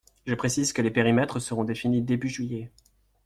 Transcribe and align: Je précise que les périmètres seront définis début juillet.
Je 0.25 0.33
précise 0.33 0.73
que 0.73 0.81
les 0.81 0.89
périmètres 0.89 1.37
seront 1.39 1.63
définis 1.63 2.01
début 2.01 2.27
juillet. 2.27 2.71